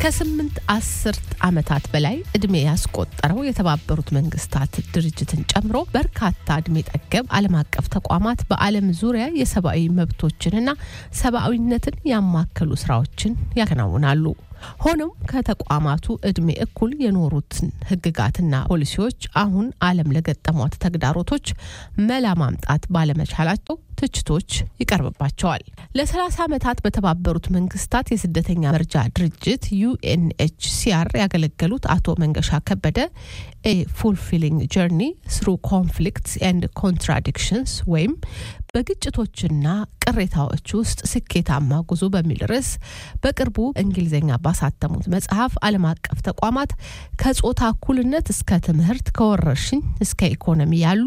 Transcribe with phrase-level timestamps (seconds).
[0.00, 7.86] ከስምንት አስርት ዓመታት በላይ እድሜ ያስቆጠረው የተባበሩት መንግስታት ድርጅትን ጨምሮ በርካታ እድሜ ጠገብ ዓለም አቀፍ
[7.96, 10.72] ተቋማት በዓለም ዙሪያ የሰብአዊ መብቶችንና
[11.20, 14.24] ሰብአዊነትን ያማከሉ ስራዎችን ያከናውናሉ።
[14.84, 21.46] ሆኖም ከተቋማቱ እድሜ እኩል የኖሩትን ህግጋትና ፖሊሲዎች አሁን ዓለም ለገጠሟት ተግዳሮቶች
[22.08, 24.50] መላ ማምጣት ባለመቻላቸው ትችቶች
[24.82, 25.64] ይቀርብባቸዋል።
[25.98, 32.98] ለ30 ዓመታት በተባበሩት መንግስታት የስደተኛ መርጃ ድርጅት UNHCR ያገለገሉት አቶ መንገሻ ከበደ
[33.66, 35.02] A Fulfilling Journey
[35.36, 38.12] Through Conflicts and Contradictions ወይም
[38.72, 39.66] በግጭቶችና
[40.04, 42.68] ቅሬታዎች ውስጥ ስኬታማ ጉዞ በሚል ርዕስ
[43.22, 46.72] በቅርቡ እንግሊዝኛ ባሳተሙት መጽሐፍ ዓለም አቀፍ ተቋማት
[47.22, 51.06] ከፆታ እኩልነት እስከ ትምህርት፣ ከወረርሽኝ እስከ ኢኮኖሚ ያሉ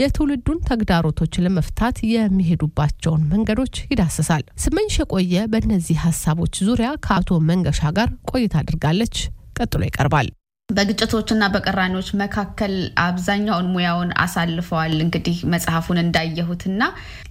[0.00, 8.56] የትውልዱን ተግዳሮቶች ለመፍታት የሚሄዱባቸውን መንገዶች ይዳስሳል። ስመኝሽ የቆየ በእነዚህ ሀሳቦች ዙሪያ ከአቶ መንገሻ ጋር ቆይታ
[8.62, 9.16] አድርጋለች።
[9.58, 10.28] ቀጥሎ ይቀርባል።
[10.68, 16.82] በግጭቶችና በቀራኒዎች መካከል አብዛኛውን ሙያውን አሳልፈዋል። እንግዲህ መጽሐፉን እንዳየሁትና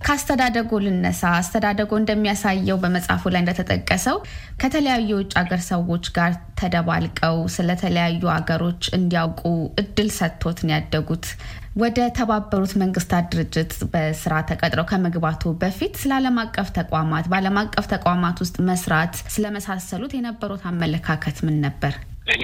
[0.05, 4.17] ከአስተዳደጎ ልነሳ። አስተዳደጎ እንደሚያሳየው በመጽሐፉ ላይ እንደተጠቀሰው
[4.61, 9.43] ከተለያዩ የውጭ ሀገር ሰዎች ጋር ተደባልቀው ስለተለያዩ ሀገሮች እንዲያውቁ
[9.81, 11.25] እድል ሰጥቶት ነው ያደጉት።
[11.73, 18.37] ወደ ተባበሩት መንግስታት ድርጅት በስራ ተቀጥረው ከመግባቱ በፊት ስለ ዓለም አቀፍ ተቋማት፣ በዓለም አቀፍ ተቋማት
[18.43, 21.93] ውስጥ መስራት ስለመሳሰሉት የነበሩት አመለካከት ምን ነበር?
[22.33, 22.43] እኔ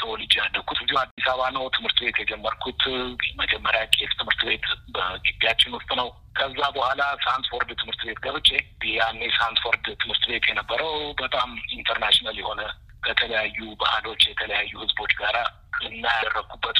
[0.00, 0.34] ተወልጄ
[0.82, 2.82] እዚሁ አዲስ አበባ ነው። ትምህርት ቤት የጀመርኩት
[3.40, 6.08] መጀመሪያ ቄስ ትምህርት ቤት በግቢያችን ውስጥ ነው።
[6.38, 8.48] ከዛ በኋላ ሳንስፎርድ ትምህርት ቤት ገብቼ
[8.96, 12.60] ያኔ ሳንስፎርድ ትምህርት ቤት የነበረው በጣም international የሆነ
[13.02, 15.36] ከተለያዩ ባህሎች የተለያዩ ህዝቦች ጋራ
[15.90, 16.04] እና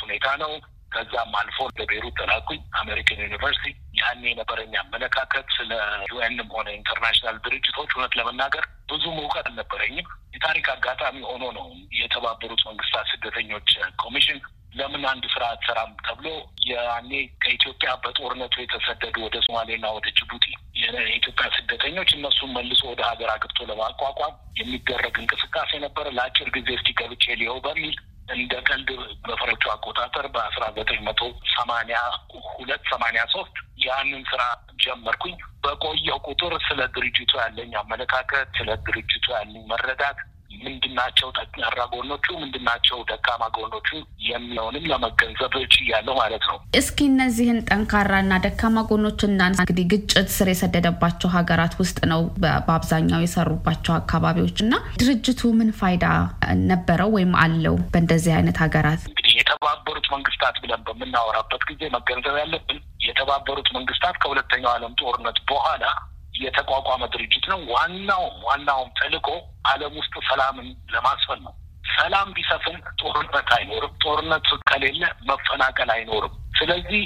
[0.03, 0.53] ሁኔታ ነው።
[0.93, 3.67] ከዛም አልፎ ለቤሩት ተላኩኝ አሜሪካን ዩኒቨርሲቲ።
[4.01, 5.71] ያኔ የነበረኝ አመለካከት ስለ
[6.11, 11.67] UN ም ሆነ international ድርጅቶች እውነት ለመናገር ብዙም እውቀት አልነበረኝም። የታሪክ አጋጣሚ ሆኖ ነው
[12.01, 13.71] የተባበሩት መንግስታት ስደተኞች
[14.03, 14.41] ኮሚሽን
[14.75, 16.27] ለምን አንድ ስራ አትሰራም ተብሎ
[16.69, 17.11] ያኔ
[17.43, 20.45] ከኢትዮጵያ በጦርነቱ የተሰደዱ ወደ ሶማሌና ወደ ጅቡቲ
[20.83, 27.25] የኢትዮጵያ ስደተኞች እነሱን መልሶ ወደ ሀገር አግብቶ ለማቋቋም የሚደረግ እንቅስቃሴ ነበረ። ለአጭር ጊዜ እስቲ ገብቼ
[27.41, 27.97] ሊየው በሚል
[28.29, 28.89] እንደ ቀልድ
[29.25, 31.21] በፈረንጆቹ አቆጣጠር በአስራ ዘጠኝ መቶ
[31.55, 32.01] ሰማኒያ
[32.51, 33.55] ሁለት ሰማኒያ ሶስት
[33.85, 34.43] ያንን ስራ
[34.85, 40.21] ጀመርኩኝ። በቆየው ቁጥር ስለ ድርጅቱ ያለኝ አመለካከት፣ ስለ ድርጅቱ ያለኝ መረዳት
[40.63, 43.89] ምንድናቸው ጠንካራ ጎኖቹ፣ ምንድናቸው ደካማ ጎኖቹ
[44.29, 51.75] የሚለውንም ለመገንዘብ ችያለሁ ማለት ነው። እስኪ እነዚህን ጠንካራና ደካማ ጎኖችና እንግዲህ ግጭት ስር የሰደደባቸው ሀገራት
[51.81, 56.07] ውስጥ ነው በአብዛኛው የሰሩባቸው አካባቢዎች እና ድርጅቱ ምን ፋይዳ
[56.71, 59.03] ነበረው ወይም አለው በእንደዚህ አይነት ሀገራት?
[59.11, 65.85] እንግዲህ የተባበሩት መንግስታት ብለን በምናወራበት ጊዜ መገንዘብ ያለብን የተባበሩት መንግስታት ከሁለተኛው ዓለም ጦርነት በኋላ
[66.41, 69.29] የተቋቋመ ድርጅት ነው። ዋናውም ዋናውም ተልዕኮ
[69.71, 71.55] ዓለም ውስጥ ሰላምን ለማስፈን ነው።
[71.95, 77.03] ሰላም ቢሰፍን ጦርነት አይኖርም። ጦርነት ከሌለ መፈናቀል አይኖርም። ስለዚህ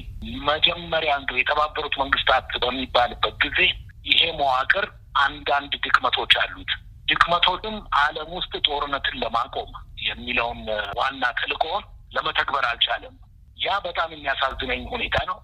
[0.49, 3.59] መጀመሪያ እንደው የተባበሩት መንግስታት በሚባልበት ጊዜ
[4.07, 4.85] ይሄ መዋቅር
[5.25, 6.71] አንዳንድ ድክመቶች አሉት።
[7.09, 9.71] ድክመቶችም ዓለም ውስጥ ጦርነትን ለማቆም
[10.07, 10.61] የሚለውን
[10.99, 11.85] ዋና ተልዕኮውን
[12.15, 13.15] ለመተግበር አልቻለም።
[13.59, 15.39] ያ በጣም የሚያሳዝነኝ ሁኔታ ነው።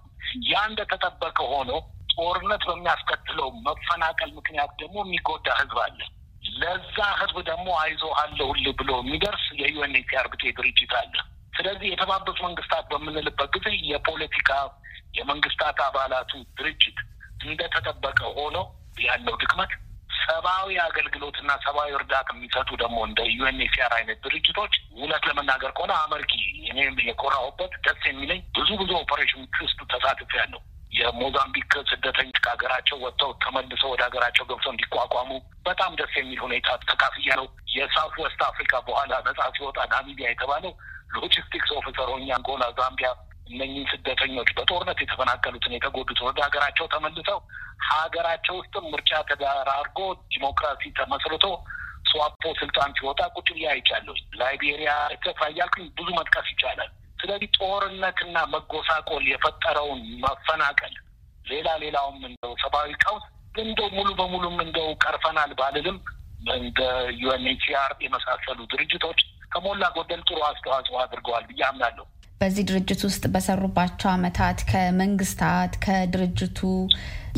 [0.49, 1.71] ያ እንደተጠበቀ ሆኖ
[2.21, 5.99] ጦርነት በሚያስከትለው መፈናቀል ምክንያት ደግሞ የሚጎዳ ህዝብ አለ።
[6.59, 11.13] ለዛ ህዝብ ደግሞ አይዞህ አለሁልህ ብሎ የሚደርስ የ UNHCR ብጤ ድርጅት አለ።
[11.53, 14.51] ስለዚህ የተባበሩት መንግስታት በምንልበት ጊዜ የፖለቲካ
[15.17, 16.97] የመንግስታት አባላቱ ድርጅት
[17.43, 18.57] እንደተጠበቀ ሆኖ
[19.05, 19.71] ያለው ድክመት
[20.21, 26.31] ሰብአዊ አገልግሎትና ሰብአዊ እርዳታ የሚሰጡ ደግሞ እንደ UNHCR አይነት ድርጅቶች እውነት ለመናገር ከሆነ አመርቂ
[26.71, 30.61] እኔም የኮራሁበት ደስ የሚለኝ ብዙ ብዙ ኦፐሬሽኖች ውስጥ ተሳትፌያለሁ።
[30.91, 35.29] የሞዛምቢክ ስደተኞች ከሀገራቸው ወጥተው ተመልሰው ወደ ሀገራቸው ገብተው እንዲቋቋሙ
[35.67, 40.73] በጣም ደስ የሚል ሁኔታ ተካፍያለሁ። የ South West Africa በኋላ ነጻ ሲወጣ ናሚቢያ የተባለው
[41.15, 43.09] logistics officer ሆኜ አንጎላ፣ ዛምቢያ
[43.49, 47.39] እነኝህን ስደተኞች በጦርነት የተፈናቀሉትን የተጎዱት ወደ ሀገራቸው ተመልሰው
[47.89, 49.99] ሀገራቸው ውስጥም ምርጫ ተደራርጎ
[50.33, 51.45] ዲሞክራሲ ተመስርቶ
[52.11, 56.89] ስዋፖ ስልጣን ሲወጣ ቁጭ ብዬ አይቻለሁ። ላይቤሪያ ኤርትራ እያልኩኝ ብዙ መጥቀስ ይቻላል።
[57.21, 60.93] ስለዚህ ጦርነትና መጎሳቆል የፈጠረውን መፈናቀል፣
[61.45, 63.25] ሌላ ሌላውም እንደው ሰብአዊ ቀውስ
[63.61, 65.97] እንደው ሙሉ በሙሉም እንደው ቀርፈናል ባልልም
[66.57, 66.79] እንደ
[67.21, 69.19] UNHCR የመሳሰሉ ድርጅቶች
[69.53, 72.05] ከሞላ ጎደል ጥሩ አስተዋጽኦ አድርገዋል ብዬ አምናለሁ።
[72.41, 76.59] በዚህ ድርጅት ውስጥ በሰሩባቸው ዓመታት ከመንግስታት ከድርጅቱ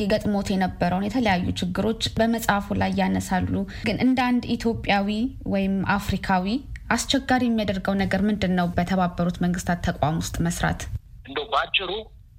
[0.02, 3.54] ይገጥሞት የነበረውን የተለያዩ ችግሮች በመጽሐፉ ላይ ያነሳሉ።
[3.88, 5.10] ግን እንደ አንድ ኢትዮጵያዊ
[5.54, 6.48] ወይም አፍሪካዊ
[6.94, 8.68] አስቸጋሪ የሚያደርገው ነገር ምንድን ነው?
[8.78, 10.82] በተባበሩት መንግስታት ተቋም ውስጥ መስራት
[11.28, 11.92] እንደው በአጭሩ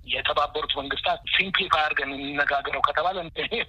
[0.06, 3.16] የተባበሩት መንግስታት simplify አድርገን የሚነጋገረው ከተባለ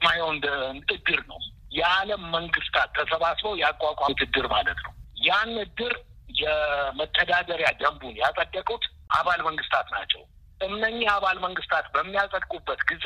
[0.05, 0.47] ማየው እንደ
[0.95, 1.39] እድር ነው።
[1.77, 4.91] የዓለም መንግስታት ተሰባስበው ያቋቋሙት እድር ማለት ነው።
[5.27, 5.93] ያን እድር
[6.41, 8.83] የመተዳደሪያ ደንቡን ያጸደቁት
[9.17, 10.21] አባል መንግስታት ናቸው።
[10.61, 13.05] እነኚህ አባል መንግስታት በሚያጸድቁበት ጊዜ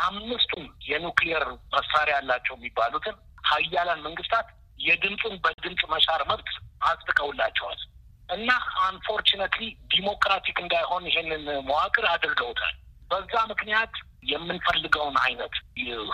[0.00, 1.44] አምስቱም የኑክሊየር
[1.74, 4.48] መሳሪያ ያላቸው የሚባሉትን ሀያላን መንግስታት
[4.80, 6.50] የድምፅን በድምፅ መሻር መብት
[6.90, 7.80] አጽድቀውላቸዋል
[8.28, 8.50] እና
[8.84, 12.74] አንፎርችነትሊ ዲሞክራቲክ እንዳይሆን ይሄንን መዋቅር አድርገውታል።
[13.10, 13.94] በዛ ምክንያት
[14.30, 15.54] የምንፈልገውን አይነት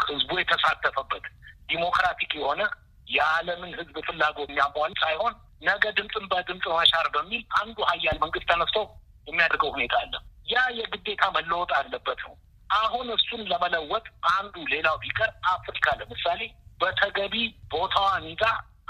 [0.05, 1.25] ህዝቡ የተሳተፈበት
[1.69, 2.63] ዲሞክራቲክ የሆነ
[3.07, 8.79] የዓለምን ህዝብ ፍላጎት የሚያሟል ሳይሆን ነገ ድምፅን በድምፅ መሻር በሚል አንዱ ሀያል መንግስት ተነስቶ
[9.27, 10.15] የሚያደርገው ሁኔታ አለ።
[10.49, 12.35] ያ የግዴታ መለወጥ አለበት ነው።
[12.71, 16.41] አሁን እሱን ለመለወጥ አንዱ ሌላው ቢቀር አፍሪካ ለምሳሌ
[16.81, 17.35] በተገቢ
[17.73, 18.45] ቦታዋን ይዛ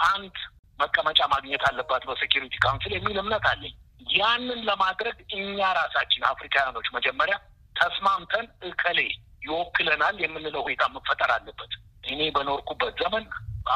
[0.08, 0.36] አንድ
[0.78, 3.74] መቀመጫ ማግኘት አለባት በ Security Council የሚል እምነት አለኝ።
[4.14, 7.36] ያንን ለማድረግ እኛ ራሳችን አፍሪካውያኖች መጀመሪያ
[7.76, 8.98] ተስማምተን እከሌ
[9.42, 11.72] ይወክለናል የምንለው ሁኔታ መፈጠር አለበት።
[12.04, 13.24] እኔ በኖርኩበት ዘመን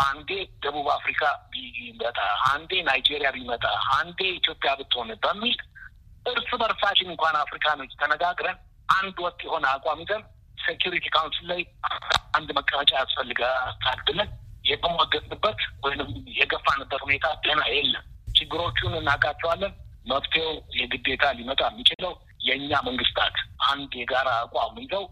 [0.01, 0.31] አንዴ
[0.65, 1.23] ደቡብ አፍሪካ
[1.53, 2.19] ቢመጣ፣
[2.51, 3.65] አንዴ ናይጄሪያ ቢመጣ፣
[3.97, 5.57] አንዴ ኢትዮጵያ ብትሆን በሚል
[6.27, 8.59] እርስ በርሳችን እንኳን አፍሪካኖች ተነጋግረን
[8.93, 10.23] አንድ ወጥ የሆነ አቋም ይዘን
[10.65, 11.61] Security Council ላይ
[12.37, 13.71] አንድ መቀመጫ ያስፈልጋል
[14.09, 14.31] ብለን
[14.65, 16.01] የተሟገጥንበት ወይም
[16.39, 18.05] የገፋንበት ሁኔታ ገና የለም።
[18.39, 19.73] ችግሮቹን እናውቃቸዋለን።
[20.07, 23.35] መፍትሄው የግዴታ ሊመጣ የሚችለው የእኛ መንግስታት
[23.71, 25.05] አንድ የጋራ አቋም ይዘው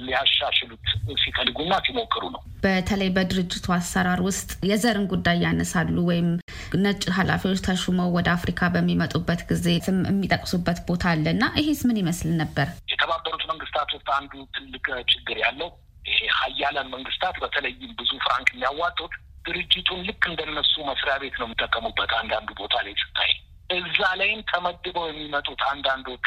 [0.00, 0.86] ሊያሻሽሉት
[1.22, 6.28] ሲፈልጉና ሲሞክሩ ነው። በተለይ በድርጅቱ አሰራር ውስጥ የዘርን ጉዳይ ያነሳሉ ወይም
[6.84, 12.30] ነጭ ኃላፊዎች ተሹመው ወደ አፍሪካ በሚመጡበት ጊዜ ስም የሚጠቅሱበት ቦታ አለ እና ይሄስ ምን ይመስል
[12.42, 12.66] ነበር?
[12.92, 15.68] የተባበሩት መንግስታት ውስጥ አንዱ ትልቅ ችግር ያለው
[16.04, 19.12] ይሄ ሀያላን መንግስታት በተለይም ብዙ ፍራንክ የሚያዋጡት
[19.46, 23.32] ድርጅቱን ልክ እንደነሱ መስሪያ ቤት ነው የሚጠቀሙበት። አንዳንዱ ቦታ ላይ ስታይ
[23.76, 26.26] እዛ ላይም ተመድበው የሚመጡት አንዳንዶቹ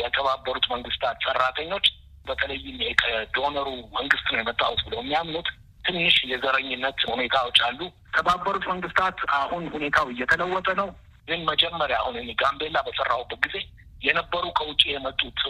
[0.00, 1.86] የተባበሩት መንግስታት ሰራተኞች
[2.26, 3.68] በተለይም ከዶነሩ
[3.98, 5.48] መንግስት ነው የመጣሁት ብለው የሚያምኑት
[5.84, 10.90] ትንሽ የዘረኝነት ሁኔታዎች አሉ። የተባበሩት መንግስታት አሁን ሁኔታው እየተለወጠ ነው።
[11.28, 13.56] ግን መጀመሪያ አሁን ጋምቤላ በሰራሁበት ጊዜ
[14.02, 15.40] የነበሩ ከውጭ የመጡት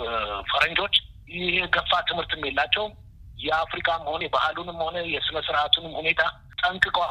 [0.51, 0.95] ፈረንጆች
[1.31, 2.93] ይህ የገፋ ትምህርትም የላቸውም።
[3.39, 6.23] የአፍሪካም ሆነ የባህሉንም ሆነ የስነ ስርዓቱንም ሁኔታ
[6.61, 7.05] ጠንቅቀው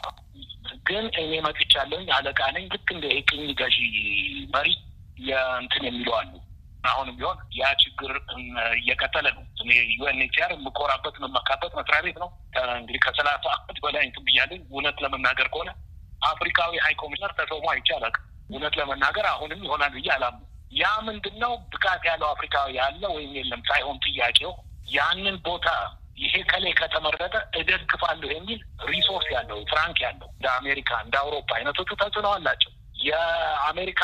[0.87, 3.77] ግን እኔ መጥቻለሁኝ አለቃ ነኝ ልክ እንደ ቅኝ ገዢ
[4.53, 4.69] መሪ
[5.19, 6.31] የእንትን የሚሉ አሉ።
[6.83, 8.11] አሁንም ቢሆን ያ ችግር
[8.77, 12.29] እየቀጠለ ነው። እኔ UNHCR የምኮራበት የምመካበት መስሪያ ቤት ነው።
[12.75, 15.71] እንግዲህ ከሰላሳ አመት በላይ እንትን ብያለኝ። እውነት ለመናገር ከሆነ
[16.25, 21.54] አፍሪካዊ high commissioner ተሾሞ አይቼ አላውቅም። እውነት ለመናገር አሁንም ይሆናል ብዬ አላምንም። ያ ምንድን ነው
[21.74, 24.54] ብቃት ያለው አፍሪካዊ ያለ ወይም የለም ሳይሆን ጥያቄው
[24.89, 25.68] ያንን ቦታ
[26.18, 32.27] ይሄ ከላይ ከተመረጠ እደግፋለሁ የሚል resource ያለው ፍራንክ ያለው እንደ አሜሪካ እንደ አውሮፓ አይነቶቹ ተጽዕኖ
[32.36, 32.72] አላቸው።
[33.06, 34.01] የአሜሪካ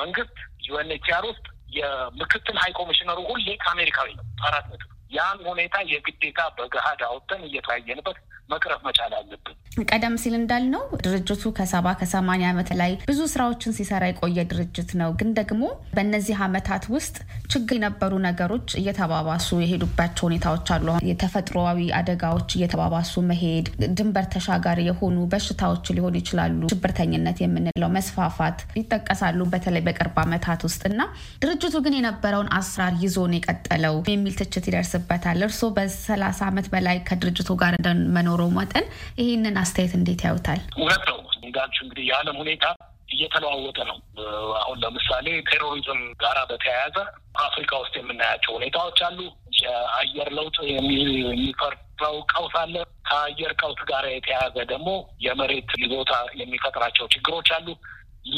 [0.00, 0.36] መንግስት
[0.68, 1.44] UNHCR ውስጥ
[1.76, 8.18] የምክትል high commissioner ኡ ሁሌ ከአሜሪካዊ ነው። አራት ነጥብ ያን ሁኔታ የግዴታ በገሀድ አውጥተን እየተወያየንበት
[8.50, 9.56] መቅረፍ መቻል አለብን።
[9.90, 15.28] ቀደም ሲል እንዳልነው ድርጅቱ ከሰባ ከሰማንያ ዓመት ላይ ብዙ ስራዎችን ሲሰራ የቆየ ድርጅት ነው። ግን
[15.38, 15.62] ደግሞ
[15.94, 17.16] በእነዚህ ዓመታት ውስጥ
[17.52, 21.58] ችግር የነበሩ ነገሮች እየተባባሱ የሄዱባቸው ሁኔታዎች አሉ። የተፈጥሮዊ
[22.00, 30.18] አደጋዎች እየተባባሱ መሄድ፣ ድንበር ተሻጋሪ የሆኑ በሽታዎች ሊሆኑ ይችላሉ። ሽብርተኝነት የምንለው መስፋፋት ይጠቀሳሉ፣ በተለይ በቅርብ
[30.24, 31.00] ዓመታት ውስጥ እና
[31.42, 37.50] ድርጅቱ ግን የነበረውን አሰራር ይዞ ነው የቀጠለው የሚል ትችት ይደርስበታል። እርስዎ በሰላሳ ዓመት በላይ ከድርጅቱ
[37.60, 37.72] ጋር
[38.40, 38.84] እንደመኖሩ መጠን
[39.20, 40.60] ይህንን አስተያየት እንዴት ያዩታል?
[40.76, 42.64] እውነት ነው እንዳልሽው እንግዲህ የዓለም ሁኔታ
[43.14, 43.96] እየተለዋወጠ ነው።
[44.60, 46.96] አሁን ለምሳሌ ቴሮሪዝም ጋራ በተያያዘ
[47.46, 49.18] አፍሪካ ውስጥ የምናያቸው ሁኔታዎች አሉ።
[49.60, 52.74] የአየር ለውጥ የሚፈጥረው ቀውስ አለ።
[53.08, 54.90] ከአየር ቀውስ ጋር የተያያዘ ደግሞ
[55.24, 57.68] የመሬት ይዞታ የሚፈጥራቸው ችግሮች አሉ።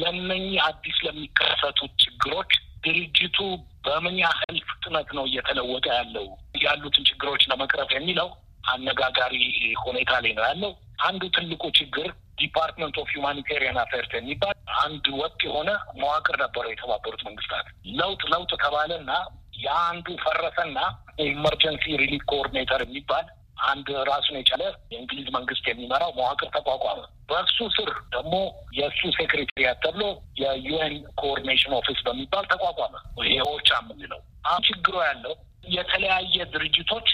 [0.01, 2.53] ለነኚህ አዲስ ለሚከሰቱት ችግሮች
[2.85, 3.39] ድርጅቱ
[3.87, 6.27] በምን ያህል ፍጥነት ነው እየተለወጠ ያለው
[6.63, 8.29] ያሉትን ችግሮች ለመቅረፍ የሚለው
[8.65, 9.35] አነጋጋሪ
[9.85, 10.73] ሁኔታ ላይ ነው ያለው።
[11.07, 17.67] አንዱ ትልቁ ችግር Department of Humanitarian Affairs የሚባል አንድ ወጥ የሆነ መዋቅር ነበረው የተባበሩት መንግስታት።
[17.99, 19.11] ለውጥ ለውጥ ተባለና
[19.63, 20.79] የአንዱ ፈረሰና
[21.27, 23.27] Emergency Relief Coordinator የሚባል
[23.67, 28.35] አንድ ራሱን የቻለ የእንግሊዝ መንግስት የሚመራው መዋቅር ተቋቋመ። በእሱ ስር ደግሞ
[28.79, 30.05] የእሱ secretariat ተብሎ
[30.43, 35.35] የ UN Coordination Office በሚባል ተቋቋመ። ይሄ ኦቻ የምንለው አሁን ችግሩ ያለው
[35.73, 37.09] የተለያየ ድርጅቶች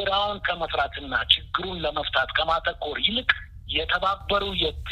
[0.00, 3.30] ስራውን ከመስራትና ችግሩን ለመፍታት ከማተኮር ይልቅ
[3.74, 4.44] የተባበሩ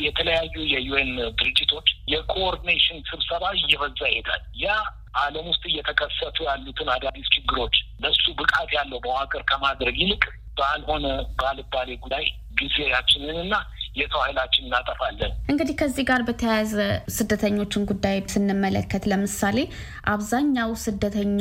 [0.06, 4.74] የተለያዩ የዩኤን ድርጅቶች የኮኦርዲኔሽን ስብሰባ እየበዛ ይሄዳል። ያ
[5.20, 7.74] ዓለም ውስጥ እየተከሰቱ ያሉትን አዳዲስ ችግሮች
[8.04, 10.22] ለሱ ብቃት ያለው መዋቅር ከማድረግ ይልቅ
[10.58, 11.06] ባልሆነ
[11.40, 12.26] ባልባሌ ጉዳይ
[12.60, 13.54] ጊዜያችንንና
[14.00, 16.74] የሰው ኃይላችን እናጠፋለን። እንግዲህ ከዚህ ጋር በተያያዘ
[17.16, 19.58] ስደተኞችን ጉዳይ ስንመለከት ለምሳሌ
[20.12, 21.40] አብዛኛው ስደተኛ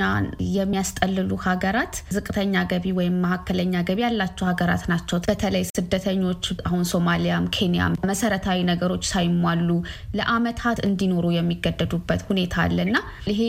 [0.57, 7.97] የሚያስጠልሉ ሀገራት ዝቅተኛ ገቢ ወይም መካከለኛ ገቢ ያላቸው ሀገራት ናቸው። በተለይ ስደተኞች አሁን ሶማሊያም፣ ኬንያም
[8.09, 9.69] መሰረታዊ ነገሮች ሳይሟሉ
[10.17, 12.97] ለአመታት እንዲኖሩ የሚገደዱበት ሁኔታ አለ እና
[13.31, 13.41] ይሄ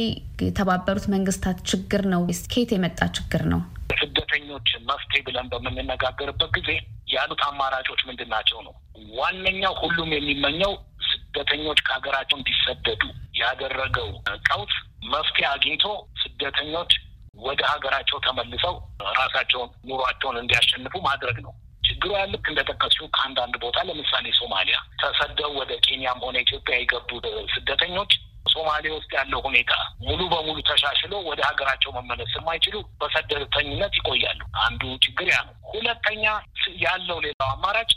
[0.43, 3.61] የተባበሩት መንግስታት ችግር ነው ወይስ ከየት የመጣ ችግር ነው?
[4.01, 6.71] ስደተኞች መፍትሄ ብለን በምንነጋገርበት ጊዜ
[7.09, 8.75] ያሉት አማራጮች ምንድን ናቸው ነው።
[9.19, 10.73] ዋነኛው ሁሉም የሚመኘው
[11.09, 13.03] ስደተኞች ከሀገራቸው እንዲሰደዱ
[13.41, 14.09] ያደረገው
[14.49, 14.75] ቀውስ
[15.13, 15.85] መፍትሄ አግኝቶ
[16.23, 16.93] ስደተኞች
[17.39, 18.75] ወደ ሀገራቸው ተመልሰው
[19.19, 21.53] ራሳቸውን ኑሯቸውን እንዲያሸንፉ ማድረግ ነው።
[21.89, 27.11] ችግሩ ያለ እንደጠቀሱ ከአንዳንድ ቦታ ለምሳሌ ሶማሊያ ተሰደው ወደ ኬንያም ሆነ ኢትዮጵያ የገቡ
[27.55, 28.13] ስደተኞች
[28.53, 35.29] ሶማሌ ውስጥ ያለው ሁኔታ ሙሉ በሙሉ ተሻሽሎ ወደ ሀገራቸው መመለስ የማይችሉ በስደተኝነት ይቆያሉ። አንዱ ችግር
[35.33, 36.25] ያ ነው። ሁለተኛ
[36.85, 37.91] ያለው ሌላው አማራጭ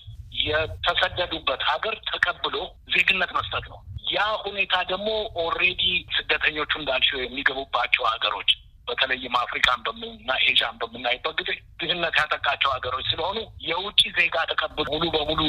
[0.45, 2.55] የተሰደዱበት ሀገር ተቀብሎ
[2.93, 3.79] ዜግነት መስጠት ነው።
[4.13, 5.09] ያ ሁኔታ ደግሞ
[5.43, 5.83] already
[6.15, 8.49] ስደተኞቹ እንዳልሽው የሚገቡባቸው ሀገሮች
[8.87, 15.41] በተለይም አፍሪካን በምና ኤዥያን በምናይበት ጊዜ ድህነት ያጠቃቸው ሀገሮች ስለሆኑ የውጭ ዜጋ ተቀብሎ ሙሉ በሙሉ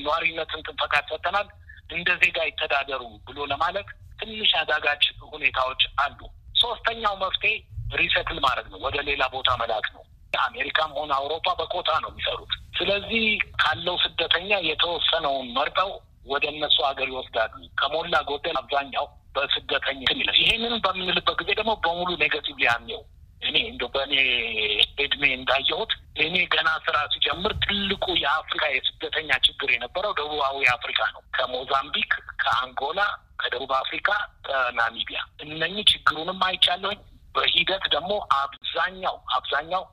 [0.00, 1.46] ነዋሪነትን ፈቃድ ሰጥተናል
[1.90, 3.88] እንደ ዜጋ ይተዳደሩ ብሎ ለማለት
[4.22, 6.18] ትንሽ አዳጋች ሁኔታዎች አሉ።
[6.62, 7.52] ሶስተኛው መፍትሄ
[8.00, 10.02] resettle ማድረግ ነው፣ ወደ ሌላ ቦታ መላክ ነው።
[10.42, 13.24] አሜሪካም ሆነ አውሮፓ በኮታ ነው የሚሰሩት። ስለዚህ
[13.62, 15.90] ካለው ስደተኛ የተወሰነውን መርጠው
[16.26, 22.56] ወደ እነሱ ሀገር ይወስዳሉ። ከሞላ ጎደል አብዛኛው በስደተኛ ይላል። ይሄንን በምንልበት ጊዜ ደግሞ በሙሉ negative
[22.62, 23.02] ሊያኔው
[23.42, 24.14] እኔ እንደ በእኔ
[25.04, 25.92] እድሜ እንዳየሁት
[26.24, 32.12] እኔ ገና ስራ ሲጀምር ትልቁ የአፍሪካ የስደተኛ ችግር የነበረው ደቡባዊ አፍሪካ ነው። ከሞዛምቢክ፣
[32.42, 33.00] ከአንጎላ፣
[33.40, 34.08] ከደቡብ አፍሪካ፣
[34.46, 37.00] ከናሚቢያ እነኚህ ችግሩንም አይቻለሁኝ።
[37.34, 39.84] በሂደት ደግሞ አብዛኛው አብዛኛው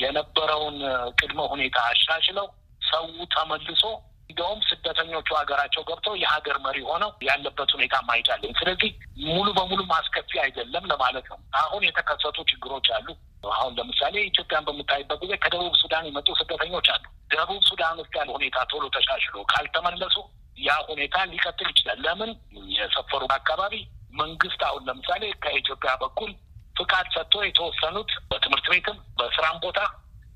[0.00, 0.76] የነበረውን
[1.20, 2.46] ቅድመ ሁኔታ አሻሽለው
[2.82, 3.04] ሰው
[3.34, 3.82] ተመልሶ
[4.30, 8.90] እንደውም ስደተኞቹ ሀገራቸው ገብተው የሀገር መሪ ሆነው ያለበት ሁኔታ ማይቻለን። ስለዚህ
[9.26, 13.08] ሙሉ በሙሉ ማስከፊ አይደለም ለማለት ነው። አሁን የተከሰቱ ችግሮች አሉ።
[13.52, 18.58] አሁን ለምሳሌ ኢትዮጵያን በምታይበት ጊዜ ከደቡብ ሱዳን የመጡ ስደተኞች አሉ። ደቡብ ሱዳን ውስጥ ያለ ሁኔታ
[18.72, 20.16] ቶሎ ተሻሽሎ ካልተመለሱ
[20.56, 22.30] ያ ሁኔታ ሊቀጥል ይችላል። ለምን
[22.74, 23.74] የሰፈሩ አካባቢ
[24.14, 26.30] መንግስት አሁን ለምሳሌ ከኢትዮጵያ በኩል
[26.76, 29.80] ፍቃድ ሰጥቶ የተወሰኑት በትምህርት ቤትም በስራም ቦታ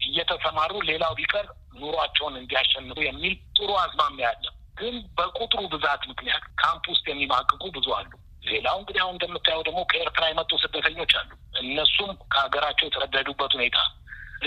[0.01, 1.47] እየተሰማሩ ሌላው ቢቀር
[1.81, 4.45] ኑሯቸውን እንዲያሸንፉ የሚል ጥሩ አዝማሚያ አለ።
[4.79, 8.11] ግን በቁጥሩ ብዛት ምክንያት ካምፕ ውስጥ የሚማቅቁ ብዙ አሉ።
[8.49, 11.31] ሌላው እንግዲህ አሁን እንደምታየው ደግሞ ከኤርትራ የመጡ ስደተኞች አሉ።
[11.63, 13.79] እነሱም ከሀገራቸው የተሰደዱበት ሁኔታ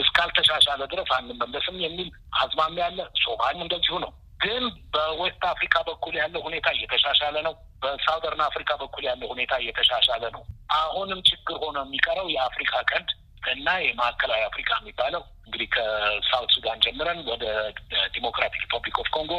[0.01, 2.09] እስካልተሻሻለ ድረስ አንመለስም የሚል
[2.41, 4.63] አዝማሚያ አለ። ሶማሊም እንደዚሁ ነው። ግን
[4.93, 10.23] በ West Africa በኩል ያለው ሁኔታ እየተሻሻለ ነው። በ Southern Africa በኩል ያለው ሁኔታ እየተሻሻለ
[10.35, 10.43] ነው።
[10.77, 13.09] አሁንም ችግር ሆኖ የሚቀረው የአፍሪካ ቀንድ
[13.51, 17.45] እና የማዕከላዊ አፍሪካ የሚባለው እንግዲህ ከ South Sudan ጀምረን ወደ
[18.15, 19.33] Democratic Republic of Congo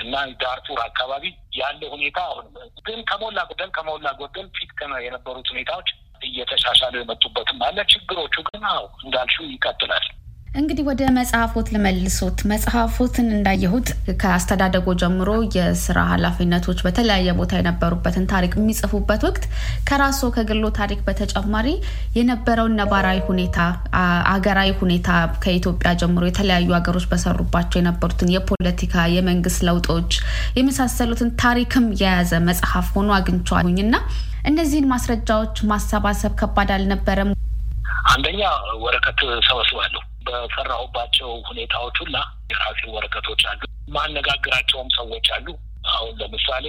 [0.00, 2.46] እና ዳርፉር አካባቢ ያለ ሁኔታ አሁን
[2.86, 4.72] ግን ከሞላ ጎደል ከሞላ ጎደል ፊት
[5.04, 5.88] የነበሩት ሁኔታዎች
[6.22, 10.06] እየተሻሻሉ የመጡበትም አለ። ችግሮቹ ግን አዎ እንዳልሽው ይቀጥላል።
[10.50, 13.88] እንግዲህ ወደ መጽሐፎት ልመልሶት። መጽሐፎትን እንዳየሁት
[14.20, 19.44] ከአስተዳደጎ ጀምሮ የስራ ኃላፊነቶች በተለያየ ቦታ የነበሩበትን ታሪክ የሚጽፉበት ወቅት
[19.88, 21.68] ከራስዎ ከግሎ ታሪክ በተጨማሪ
[22.18, 23.58] የነበረውን ነባራዊ ሁኔታ፣
[24.32, 25.08] አገራዊ ሁኔታ
[25.44, 30.12] ከኢትዮጵያ ጀምሮ የተለያዩ ሀገሮች በሰሩባቸው የነበሩትን የፖለቲካ የመንግስት ለውጦች
[30.58, 33.96] የመሳሰሉትን ታሪክም የያዘ መጽሐፍ ሆኖ አግኝቼዋለሁኝ እና
[34.46, 37.32] እነዚህን ማስረጃዎች ማሰባሰብ ከባድ አልነበረም?
[38.12, 38.42] አንደኛ
[38.84, 42.16] ወረቀት ሰበስባለሁ። በሰራሁባቸው ሁኔታዎች ሁላ
[42.50, 43.62] የራሴ ወረቀቶች አሉ።
[43.94, 45.46] ማነጋግራቸውም ሰዎች አሉ።
[45.90, 46.66] አሁን ለምሳሌ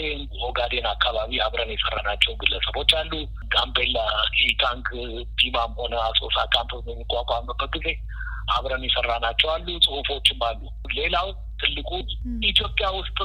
[0.48, 3.14] ኦጋዴን አካባቢ አብረን የሰራናቸው ግለሰቦች አሉ።
[3.54, 3.98] ጋምቤላ
[4.46, 4.88] ኢታንግ
[5.40, 7.88] ዲማም ሆነ አሶሳ ካምፕ በሚቋቋምበት ጊዜ
[8.56, 10.62] አብረን የሰራናቸው አሉ። ጽሁፎችም አሉ።
[10.96, 11.28] ሌላው
[11.62, 11.90] ትልቁ
[12.48, 13.20] ኢትዮጵያ ውስጥ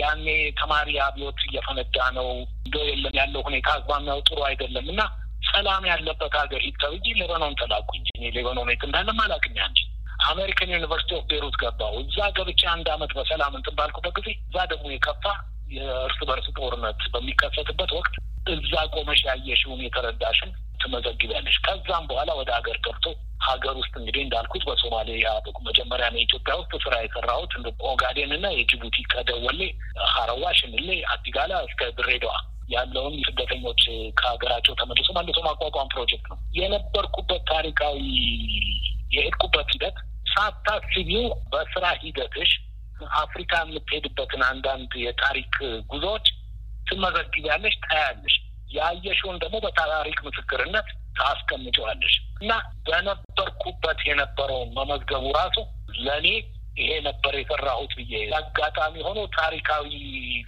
[0.00, 0.26] ያኔ
[0.58, 2.28] ተማሪ አብዮት እየፈነዳ ነው
[2.64, 5.02] እንደ የለም ያለው ሁኔታ አዝማሚያው ጥሩ አይደለም እና
[5.42, 9.80] ሰላም ያለበት ሀገር ሂድ ተብዬ ሌባኖን ተላኩኝ። እኔ ሌባኖን የት እንዳለም አላውቅም። ያንቺ
[10.30, 14.86] American University of Beirut ገባሁ። እዛ ገብቼ አንድ አመት በሰላም እንትን ባልኩበት ጊዜ እዛ ደግሞ
[14.92, 15.24] የከፋ
[15.76, 18.14] የእርስ በርስ ጦርነት በሚከሰትበት ወቅት
[18.54, 20.50] እዛ ቆመሽ ያየሽውን የተረዳሽን
[20.82, 23.06] ትመዘግቢያለሽ። ከዛም በኋላ ወደ ሀገር ገብቶ
[23.46, 25.08] ሀገር ውስጥ እንግዲህ እንዳልኩት በሶማሌ
[25.66, 27.52] መጀመሪያ ነው ኢትዮጵያ ውስጥ ስራ የሰራሁት
[27.90, 29.60] ኦጋዴን እና የጅቡቲ ከደወሌ፣
[30.12, 32.34] ሀረዋ፣ ሽንሌ፣ አዲጋላ እስከ ድሬዳዋ
[32.72, 33.82] ያለውን ስደተኞች
[34.18, 37.98] ከሀገራቸው ተመልሶ መልሶ ማቋቋም ፕሮጀክት ነው የነበርኩበት። ታሪካዊ
[39.14, 39.96] የሄድኩበት ሂደት
[40.32, 42.50] ሳታስቢው በስራ ሂደትሽ
[43.20, 45.54] አፍሪካ የምትሄድበትን አንዳንድ የታሪክ
[45.92, 46.26] ጉዞዎች
[46.86, 48.34] ትመዘግቢያለሽ፣ ታያለሽ።
[48.70, 50.88] ያየሽውን ደግሞ በታሪክ ምስክርነት
[51.18, 52.52] ታስቀምጨዋለሽ እና
[52.86, 55.56] በነበርኩበት የነበረውን መመዝገቡ ራሱ
[56.06, 56.28] ለእኔ
[56.76, 59.88] ይሄ ነበር የሰራሁት ብዬ አጋጣሚ ሆኖ ታሪካዊ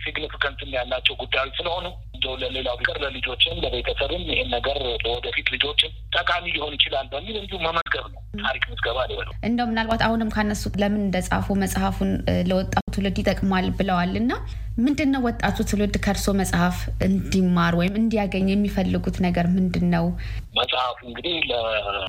[0.04, 6.74] significant ያላቸው ጉዳዮች ስለሆኑ እንደው ለሌላው ቢቀር ለልጆችም ለቤተሰብም ይሄን ነገር ለወደፊት ልጆችም ጠቃሚ ሊሆን
[6.76, 12.12] ይችላል በሚል እንዲሁ መመዝገብ ነው። ታሪክ ምዝገባ ሊበለው እንደው ምናልባት አሁንም ካነሱት ለምን እንደጻፉ መጽሐፉን
[12.50, 14.32] ለወጣቱ ትውልድ ይጠቅማል ብለዋል እና
[14.78, 16.76] ምንድን ነው ወጣቱ ትውልድ ከእርሶ መጽሐፍ
[17.06, 20.06] እንዲማር ወይም እንዲያገኝ የሚፈልጉት ነገር ምንድን ነው?
[20.58, 21.36] መጽሐፉ እንግዲህ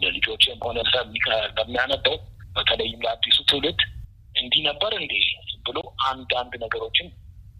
[0.04, 0.78] ለልጆችም ሆነ
[1.58, 2.16] ለሚያነበው
[2.58, 3.80] በተለይም ለአዲሱ ትውልድ
[4.36, 5.14] እንዲህ ነበር እንዴ
[5.68, 5.78] ብሎ
[6.08, 7.08] አንዳንድ ነገሮችን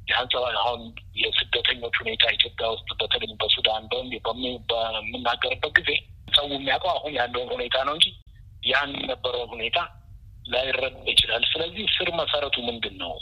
[0.08, 0.82] ያንጸባ አሁን
[1.22, 3.84] የስደተኞች ሁኔታ ኢትዮጵያ ውስጥ በተለይ በሱዳን
[4.70, 5.92] በምናገርበት ጊዜ
[6.36, 8.08] ሰው የሚያውቀው አሁን ያለውን ሁኔታ ነው እንጂ
[8.64, 9.80] ያን የነበረውን ሁኔታ
[10.46, 13.14] ላይረዳ ይችላል። ስለዚህ ስር መሰረቱ ምንድን ነው፣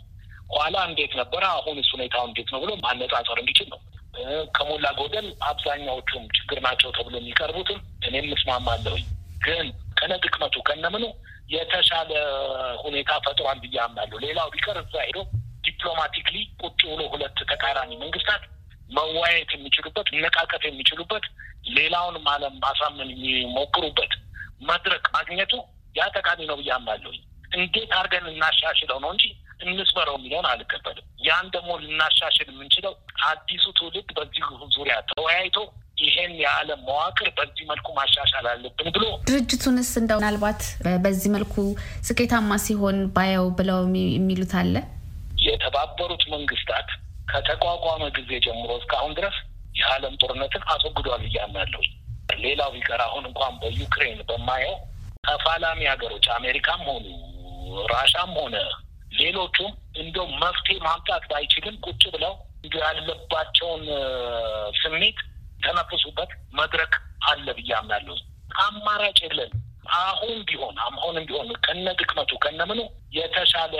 [0.53, 3.79] ኋላ እንዴት ነበረ፣ አሁንስ ሁኔታው እንዴት ነው ብሎ ማነጻጸር እንዲችል ነው።
[4.55, 9.05] ከሞላ ጎደል አብዛኛዎቹም ችግር ናቸው ተብሎ የሚቀርቡትም እኔም እስማማለሁኝ።
[9.41, 9.67] ግን
[9.97, 11.05] ከነ ድክመቱ ከነምኑ
[11.49, 12.11] የተሻለ
[12.83, 15.19] ሁኔታ ፈጥሯል ብዬ አምናለሁ። ሌላው ቢቀር እዛ ሄዶ
[15.65, 18.43] ዲፕሎማቲክሊ ቁጭ ብሎ ሁለት ተቃራኒ መንግስታት
[18.89, 21.25] መወያየት የሚችሉበት መነቃቀት የሚችሉበት
[21.77, 24.13] ሌላውንም ዓለም ማሳመን የሚሞክሩበት
[24.69, 25.53] መድረክ ማግኘቱ
[25.95, 27.21] ያ ጠቃሚ ነው ብዬ አምናለሁኝ።
[27.51, 29.25] እንዴት አድርገን እናሻሽለው ነው እንጂ
[29.63, 32.93] እንስበረው የሚለውን አልቀበልም። ያን ደግሞ ልናሻሽል የምንችለው
[33.27, 34.43] አዲሱ ትውልድ በዚህ
[34.75, 35.57] ዙሪያ ተወያይቶ
[36.03, 40.61] ይሄን የዓለም መዋቅር በዚህ መልኩ ማሻሻል አለብን ብሎ ድርጅቱንስ እንደው ምናልባት
[41.03, 41.55] በዚህ መልኩ
[42.07, 43.79] ስኬታማ ሲሆን ባየው ብለው
[44.15, 44.75] የሚሉት አለ።
[45.45, 46.89] የተባበሩት መንግስታት
[47.31, 49.37] ከተቋቋመ ጊዜ ጀምሮ እስካሁን ድረስ
[49.75, 51.81] የዓለም ጦርነትን አስወግዷል ብዬ አምናለሁ።
[52.43, 54.75] ሌላው ቢቀር አሁን እንኳን በዩክሬን በማየው
[55.27, 57.05] ተፋላሚ ሀገሮች አሜሪካም ሆኑ
[57.91, 58.55] ራሻም ሆነ
[59.13, 62.33] ሌሎቹም እንደው መፍትሄ ማምጣት ባይችልም ቁጭ ብለው
[62.63, 63.83] እንዲ ያለባቸውን
[64.81, 65.17] ስሜት
[65.63, 66.93] ተነፍሱበት መድረክ
[67.29, 68.15] አለ ብዬ አምናለሁ።
[68.63, 69.51] አማራጭ የለን።
[69.99, 72.79] አሁን ቢሆን አሁንም ቢሆን ከነ ድክመቱ ከነምኑ
[73.17, 73.73] የተሻለ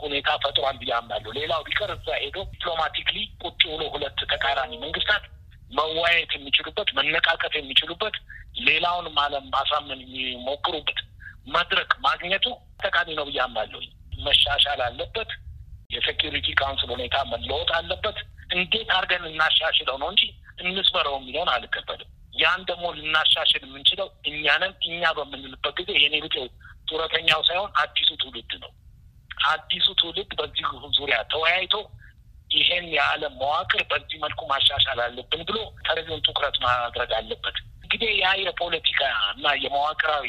[0.00, 5.24] ሁኔታ ፈጥሯል ብዬ አምናለሁ። ሌላው ቢቀር እዛ ሄዶ ዲፕሎማቲክሊ ቁጭ ብሎ ሁለት ተቃራኒ መንግስታት
[5.72, 8.14] መወያየት የሚችሉበት መነቃቀት የሚችሉበት
[8.68, 11.00] ሌላውንም ዓለም ማሳመን የሚሞክሩበት
[11.54, 12.46] መድረክ ማግኘቱ
[12.82, 13.80] ጠቃሚ ነው ብዬ አምናለሁ።
[14.26, 15.30] መሻሻል አለበት።
[15.90, 18.16] የ Security Council ሁኔታ መለወጥ አለበት።
[18.54, 20.22] እንዴት አድርገን እናሻሽለው ነው እንጂ
[20.58, 26.44] እንስበረው የሚለውን አልቀበልም። ያን ደግሞ ልናሻሽል የምንችለው እኛንን እኛ በምንልበት ጊዜ የኔ ብጤው
[26.88, 28.70] ጡረተኛው ሳይሆን አዲሱ ትውልድ ነው።
[29.48, 30.66] አዲሱ ትውልድ በዚህ
[30.98, 31.74] ዙሪያ ተወያይቶ
[32.50, 39.00] ይሄን የዓለም መዋቅር በዚህ መልኩ ማሻሻል አለብን ብሎ ተገቢውን ትኩረት ማድረግ አለበት። እንግዲህ ያ የፖለቲካ
[39.32, 40.26] እና የመዋቅራዊ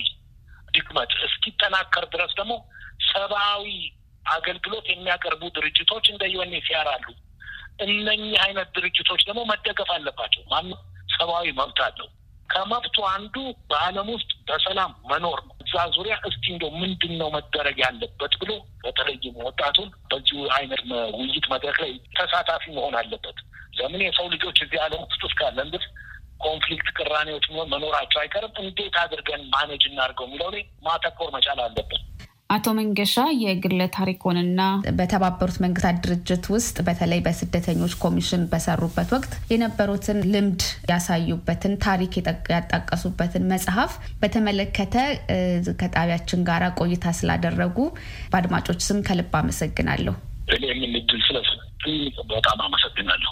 [0.73, 2.53] ድክመት እስኪጠናከር ድረስ ደግሞ
[3.09, 3.65] ሰብአዊ
[4.29, 7.05] አገልግሎት የሚያቀርቡ ድርጅቶች እንደ UNHCR አሉ።
[7.79, 10.79] እነኚህ አይነት ድርጅቶች ደግሞ መደገፍ አለባቸው። ማንም
[11.13, 12.07] ሰብአዊ መብት አለው።
[12.49, 13.35] ከመብቱ አንዱ
[13.71, 18.51] በዓለም ውስጥ በሰላም መኖር ነው። እዛ ዙሪያ እስቲ እንደው ምንድን ነው መደረግ ያለበት ብሎ
[18.83, 20.81] በተለይም ወጣቱን በዚሁ አይነት
[21.17, 23.37] ውይይት መድረክ ላይ ተሳታፊ መሆን አለበት።
[23.79, 25.87] ለምን የሰው ልጆች እዚህ ዓለም ውስጥ እስካለን ድረስ
[26.41, 32.01] conflict፣ ቅራኔዎች መኖራቸው አይቀርም። እንዴት አድርገን manage እናድርገው የሚለው ላይ ማተኮር መቻል አለበት።
[32.49, 34.61] አቶ መንገሻ የግል ታሪኮንና
[34.97, 42.15] በተባበሩት መንግስታት ድርጅት ውስጥ በተለይ በስደተኞች ኮሚሽን በሰሩበት ወቅት የነበሩትን ልምድ ያሳዩበትን ታሪክ
[42.53, 43.91] ያጣቀሱበትን መጽሐፍ
[44.23, 44.95] በተመለከተ
[45.81, 47.77] ከጣቢያችን ጋር ቆይታ ስላደረጉ
[48.33, 50.15] በአድማጮች ስም ከልብ አመሰግናለሁ።
[50.51, 51.99] እኔ የምን ድል ስለሰጡኝ
[52.31, 53.31] በጣም አመሰግናለሁ።